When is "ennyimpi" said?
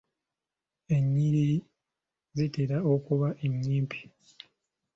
3.45-3.99